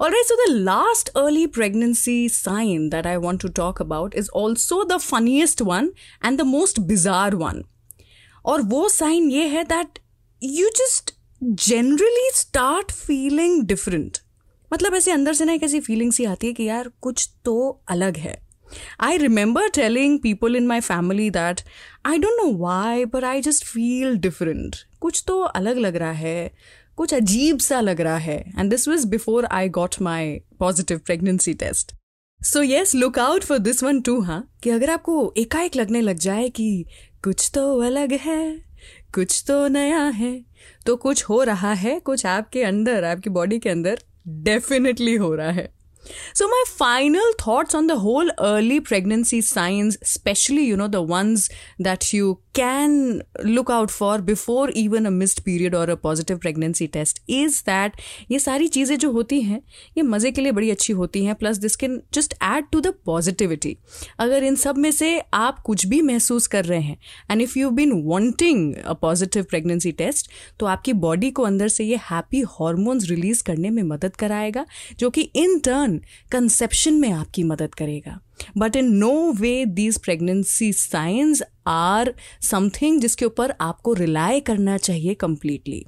Alright, 0.00 0.26
so 0.26 0.36
the 0.44 0.52
last 0.60 1.10
early 1.16 1.46
pregnancy 1.46 2.28
sign 2.28 2.90
that 2.90 3.06
I 3.06 3.16
want 3.18 3.40
to 3.40 3.48
talk 3.48 3.80
about 3.80 4.14
is 4.14 4.28
also 4.28 4.84
the 4.84 4.98
funniest 4.98 5.62
one 5.62 5.90
and 6.22 6.38
the 6.38 6.48
most 6.52 6.86
bizarre 6.86 7.36
one. 7.42 7.62
और 8.44 8.62
वो 8.62 8.88
साइन 8.88 9.30
ये 9.30 9.46
है 9.48 9.64
that 9.64 9.98
you 10.42 10.68
just 10.76 11.10
generally 11.42 12.30
start 12.34 12.92
feeling 12.92 13.62
different 13.66 14.18
मतलब 14.72 14.94
ऐसे 14.94 15.10
अंदर 15.10 15.32
से 15.34 15.44
ना 15.44 15.52
एक 15.52 15.62
ऐसी 15.62 15.80
फीलिंग 15.80 16.12
सी 16.12 16.24
आती 16.24 16.46
है 16.46 16.52
कि 16.52 16.64
यार 16.64 16.90
कुछ 17.02 17.28
तो 17.44 17.82
अलग 17.88 18.16
है 18.16 18.46
I 19.00 19.16
remember 19.16 19.62
telling 19.74 20.14
people 20.22 20.56
in 20.60 20.64
my 20.70 20.78
family 20.80 21.26
that 21.30 21.60
I 22.04 22.18
don't 22.18 22.40
know 22.40 22.52
why, 22.62 23.04
but 23.04 23.24
I 23.24 23.40
just 23.48 23.64
feel 23.64 24.16
different. 24.26 24.76
कुछ 25.00 25.22
तो 25.26 25.40
अलग 25.40 25.78
लग 25.78 25.96
रहा 25.96 26.12
है 26.12 26.54
कुछ 26.97 27.13
अजीब 27.13 27.59
सा 27.59 27.79
लग 27.81 28.01
रहा 28.01 28.17
है। 28.17 28.37
And 28.49 28.69
this 28.69 28.87
was 28.87 29.07
before 29.07 29.45
I 29.45 29.69
got 29.69 29.95
my 30.01 30.33
positive 30.59 30.97
pregnancy 30.97 31.53
test 31.53 31.95
so 32.41 32.61
yes 32.61 32.95
look 32.95 33.19
out 33.19 33.43
for 33.43 33.57
this 33.59 33.83
one 33.83 34.01
too 34.01 34.19
हाँ 34.21 34.43
कि 34.63 34.69
अगर 34.69 34.89
आपको 34.89 35.33
एकाएक 35.37 35.75
लगने 35.75 36.01
लग 36.01 36.17
जाए 36.19 36.49
कि 36.49 36.85
कुछ 37.23 37.49
तो 37.53 37.79
अलग 37.79 38.13
है, 38.13 38.57
कुछ 39.15 39.43
तो 39.47 39.67
नया 39.67 40.03
है 40.05 40.33
तो 40.85 40.95
कुछ 40.95 41.23
हो 41.23 41.41
रहा 41.43 41.73
है, 41.73 41.99
कुछ 41.99 42.25
आपके 42.25 42.63
अंदर, 42.63 43.03
आपकी 43.03 43.29
बॉडी 43.29 43.59
के 43.59 43.69
अंदर 43.69 43.99
डेफिनेटली 44.27 45.15
हो 45.15 45.33
रहा 45.35 45.51
है। 45.51 45.69
So, 46.33 46.47
my 46.47 46.63
final 46.67 47.33
thoughts 47.37 47.75
on 47.75 47.87
the 47.87 47.99
whole 47.99 48.29
early 48.39 48.79
pregnancy 48.81 49.41
signs, 49.41 49.97
especially, 50.01 50.63
you 50.63 50.77
know, 50.77 50.87
the 50.87 51.01
ones 51.01 51.49
that 51.79 52.13
you 52.13 52.39
can 52.53 53.21
look 53.43 53.69
out 53.69 53.91
for 53.91 54.19
before 54.19 54.69
even 54.71 55.05
a 55.05 55.11
missed 55.11 55.45
period 55.45 55.73
or 55.73 55.83
a 55.85 55.95
positive 55.97 56.39
pregnancy 56.39 56.87
test, 56.87 57.21
is 57.27 57.61
that 57.63 57.99
ये 58.31 58.39
सारी 58.39 58.67
चीज़ें 58.67 58.97
जो 58.97 59.11
होती 59.11 59.41
हैं 59.41 59.61
ये 59.97 60.03
मज़े 60.03 60.31
के 60.31 60.41
लिए 60.41 60.51
बड़ी 60.51 60.69
अच्छी 60.71 60.93
होती 60.93 61.23
हैं 61.25 61.35
plus 61.35 61.57
this 61.57 61.75
can 61.75 62.01
just 62.13 62.33
add 62.43 62.65
to 62.71 62.81
the 62.81 62.93
positivity 63.05 63.75
अगर 64.19 64.43
इन 64.43 64.55
सब 64.55 64.77
में 64.77 64.91
से 64.91 65.17
आप 65.33 65.59
कुछ 65.65 65.85
भी 65.85 66.01
महसूस 66.01 66.47
कर 66.47 66.65
रहे 66.65 66.81
हैं 66.81 66.97
and 67.31 67.41
if 67.41 67.57
you 67.59 67.69
been 67.79 67.91
wanting 68.05 68.73
a 68.75 68.93
positive 69.01 69.43
pregnancy 69.49 69.91
test 70.03 70.29
तो 70.59 70.65
आपकी 70.65 70.93
बॉडी 71.05 71.31
को 71.31 71.43
अंदर 71.43 71.67
से 71.67 71.83
ये 71.83 71.99
हैप्पी 72.11 72.41
हॉर्मोन्स 72.59 73.09
रिलीज़ 73.09 73.43
करने 73.43 73.69
में 73.69 73.83
मदद 73.83 74.15
कराएगा 74.15 74.65
जो 74.99 75.09
कि 75.09 75.21
इन 75.35 75.57
टर्न 75.65 75.90
वन 75.91 76.01
कंसेप्शन 76.31 76.93
में 76.93 77.11
आपकी 77.11 77.43
मदद 77.43 77.75
करेगा। 77.75 78.19
But 78.57 78.75
in 78.75 78.91
no 78.95 79.31
way 79.31 79.65
these 79.65 79.97
pregnancy 79.97 80.73
signs 80.73 81.43
are 81.67 82.13
something 82.41 83.01
जिसके 83.01 83.25
ऊपर 83.25 83.53
आपको 83.61 83.93
रिलाय 83.93 84.39
करना 84.39 84.77
चाहिए 84.77 85.13
completely 85.13 85.85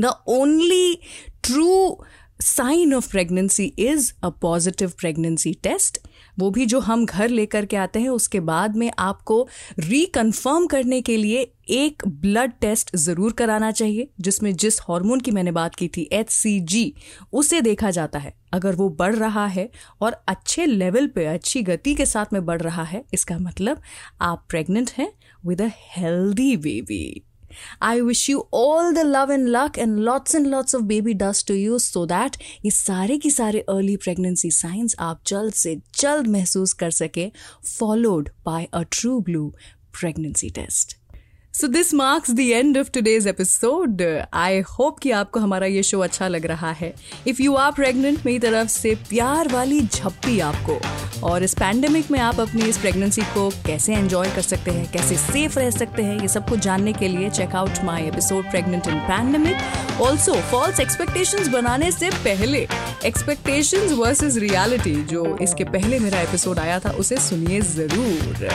the 0.00 0.12
only 0.28 0.98
true 1.42 2.04
sign 2.42 2.94
of 2.94 3.10
pregnancy 3.10 3.64
is 3.64 4.12
a 4.22 4.28
positive 4.28 4.92
pregnancy 4.98 5.52
test 5.62 5.98
वो 6.38 6.50
भी 6.50 6.66
जो 6.66 6.80
हम 6.80 7.04
घर 7.06 7.28
लेकर 7.28 7.64
के 7.66 7.76
आते 7.76 8.00
हैं, 8.00 8.08
उसके 8.08 8.40
बाद 8.42 8.76
में 8.76 8.90
आपको 8.98 9.46
रिकन्फर्म 9.78 10.66
करने 10.66 11.00
के 11.00 11.16
लिए 11.16 11.52
एक 11.70 12.02
ब्लड 12.06 12.52
टेस्ट 12.60 12.94
ज़रूर 12.96 13.32
कराना 13.32 13.70
चाहिए, 13.70 14.08
जिसमें 14.20 14.54
जिस 14.54 14.80
हार्मोन 14.80 15.20
की 15.20 15.30
मैंने 15.30 15.52
बात 15.52 15.74
की 15.74 15.88
थी 15.88 16.08
एच 16.12 16.30
सी 16.30 16.58
जी 16.62 16.92
उसे 17.32 17.60
देखा 17.60 17.90
जाता 17.90 18.18
है। 18.18 18.34
अगर 18.52 18.74
वो 18.74 18.88
बढ़ 18.90 19.14
रहा 19.14 19.46
है 19.46 19.68
और 20.00 20.16
अच्छे 20.28 20.66
लेवल 20.66 21.06
पे, 21.06 21.24
अच्छी 21.26 21.62
गति 21.62 21.94
के 21.94 22.06
साथ 22.06 22.32
में 22.32 22.44
बढ़ 22.46 22.62
रहा 22.62 22.82
है, 22.84 23.04
इसका 23.14 23.38
मतलब 23.38 23.80
आप 24.22 24.46
प्रेग्नेंट 24.48 24.90
हैं 24.90 25.12
with 25.46 25.62
a 25.62 25.68
healthy 25.96 26.56
baby 26.58 27.25
I 27.82 28.00
wish 28.00 28.28
you 28.30 28.46
all 28.54 28.92
the 28.94 29.04
love 29.06 29.32
and 29.32 29.48
luck 29.48 29.78
and 29.78 29.98
lots 30.00 30.34
and 30.34 30.46
lots 30.46 30.74
of 30.74 30.82
baby 30.84 31.14
dust 31.22 31.46
to 31.48 31.54
you 31.54 31.78
so 31.78 32.04
that 32.06 32.36
ये 32.64 32.70
सारे 32.72 33.18
की 33.18 33.30
सारे 33.30 33.60
अर्ली 33.68 33.96
प्रेगनेंसी 34.04 34.50
साइंस 34.50 34.96
आप 35.00 35.20
जल्द 35.26 35.54
से 35.54 35.74
जल्द 36.00 36.26
महसूस 36.26 36.72
कर 36.82 36.90
सके 37.00 37.30
followed 37.68 38.28
by 38.46 38.68
a 38.74 38.82
true 38.92 39.18
blue 39.20 39.48
pregnancy 40.00 40.50
test 40.50 40.96
so 41.56 41.66
this 41.66 41.92
marks 41.94 42.30
the 42.30 42.40
end 42.40 42.78
of 42.78 42.90
today's 42.94 43.26
episode 43.26 44.02
I 44.34 44.58
hope 44.60 44.98
कि 44.98 45.10
आपको 45.10 45.40
हमारा 45.40 45.66
ये 45.66 45.82
शो 45.82 46.00
अच्छा 46.00 46.28
लग 46.28 46.46
रहा 46.46 46.70
है। 46.70 46.92
इफ़ 47.26 47.42
यू 47.42 47.54
आर 47.54 47.72
प्रेग्नेंट 47.72 48.26
मेरी 48.26 48.38
तरफ़ 48.38 48.68
से 48.68 48.94
प्यार 49.08 49.48
वाली 49.48 49.80
झप्पी 49.80 50.38
आपको। 50.40 50.78
और 51.26 51.42
इस 51.42 51.54
पैंडमिक 51.54 52.10
में 52.10 52.18
आप 52.20 52.40
अपनी 52.40 52.62
इस 52.62 52.78
प्रेगनेंसी 52.78 53.22
को 53.34 53.48
कैसे 53.66 53.94
एंजॉय 53.94 54.30
कर 54.30 54.42
सकते 54.42 54.70
हैं, 54.70 54.90
कैसे 54.92 55.16
सेफ़ 55.16 55.58
रह 55.58 55.70
सकते 55.70 56.02
हैं, 56.02 56.20
ये 56.20 56.28
सब 56.28 56.48
कुछ 56.48 56.58
जानने 56.58 56.92
के 56.92 57.08
लिए 57.08 57.30
check out 57.30 57.82
my 57.84 58.06
episode 58.08 58.50
pregnant 58.50 58.88
in 58.88 58.98
pandemic 59.00 60.00
also 60.00 60.34
false 60.50 60.80
expectations 60.80 61.48
बनाने 61.48 61.90
से 61.92 62.10
पहले 62.10 62.66
एक्सपेक्टेशंस 63.04 63.92
वर्सेस 63.92 64.36
रियलिटी 64.36 64.94
जो 65.04 65.36
इसके 65.42 65.64
पहले 65.64 65.98
मेरा 65.98 66.20
एपिसोड 66.20 66.58
आया 66.58 66.78
था, 66.80 66.90
उसे 66.90 67.16
सुनिए 67.16 67.60
ज़रूर। 67.60 68.48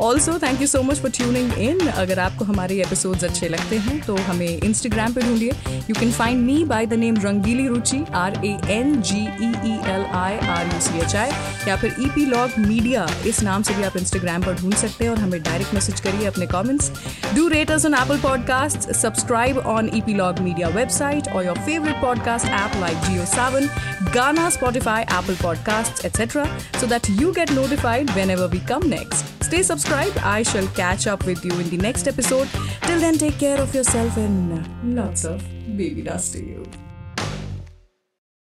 Also 0.00 0.38
thank 0.38 0.60
you 0.60 0.66
so 0.66 0.82
much 0.82 0.98
for 0.98 1.10
tuning 1.10 1.52
in 1.58 1.86
अगर 1.86 2.18
आपको 2.38 2.52
हमारे 2.52 2.74
एपिसोड्स 2.80 3.24
अच्छे 3.24 3.48
लगते 3.48 3.76
हैं 3.84 4.00
तो 4.06 4.16
हमें 4.26 4.46
इंस्टाग्राम 4.46 5.12
पे 5.14 5.20
ढूंढिए 5.20 5.52
you 5.88 5.94
can 5.94 6.10
find 6.12 6.44
me 6.46 6.64
by 6.72 6.86
the 6.86 6.94
name 6.94 7.16
Rangeeli 7.22 7.66
Ruchi 7.68 8.04
R 8.14 8.36
A 8.44 8.50
N 8.70 9.00
G 9.08 9.18
E 9.18 9.48
E 9.66 9.72
L 9.92 10.04
I 10.16 10.36
R 10.56 10.66
U 10.74 10.80
C 10.80 10.98
H 11.04 11.16
I 11.16 11.30
या 11.68 11.76
फिर 11.76 11.96
ई 12.00 12.08
पी 12.14 12.26
लॉग 12.26 12.58
मीडिया 12.66 13.06
इस 13.26 13.42
नाम 13.42 13.62
से 13.62 13.74
भी 13.74 13.82
आप 13.84 13.96
इंस्टाग्राम 13.96 14.42
पर 14.42 14.54
ढूंढ 14.60 14.74
सकते 14.74 15.04
हैं 15.04 15.10
और 15.12 15.18
हमें 15.18 15.40
डायरेक्ट 15.42 15.74
मैसेज 15.74 16.00
करिए 16.00 16.26
अपने 16.26 16.46
comments 16.54 16.90
do 17.34 17.48
rate 17.56 17.70
us 17.70 17.86
on 17.86 17.94
Apple 18.02 18.20
podcast 18.22 18.90
subscribe 19.02 19.58
on 19.74 19.90
E 19.94 20.00
P 20.06 20.14
log 20.22 20.38
media 20.48 20.68
website 20.78 21.28
और 21.28 21.44
your 21.46 21.58
favourite 21.66 22.00
podcast 22.02 22.46
app 22.62 22.80
like 22.80 23.04
Jio 23.08 23.24
Saavn 23.34 23.68
Ghana, 24.12 24.50
Spotify, 24.50 25.04
Apple 25.08 25.34
Podcasts, 25.34 26.04
etc., 26.04 26.48
so 26.74 26.86
that 26.86 27.08
you 27.10 27.32
get 27.34 27.52
notified 27.52 28.08
whenever 28.10 28.46
we 28.48 28.60
come 28.60 28.88
next. 28.88 29.26
Stay 29.42 29.62
subscribed. 29.62 30.16
I 30.18 30.42
shall 30.42 30.66
catch 30.68 31.06
up 31.06 31.26
with 31.26 31.44
you 31.44 31.52
in 31.52 31.68
the 31.68 31.78
next 31.78 32.06
episode. 32.28 32.48
Till 32.82 33.00
then, 33.00 33.18
take 33.18 33.38
care 33.38 33.58
of 33.60 33.74
yourself 33.74 34.16
and 34.16 34.52
uh, 34.52 35.02
lots 35.02 35.24
of 35.24 35.42
baby 35.76 36.02
dust 36.02 36.32
to 36.34 36.44
you. 36.44 36.64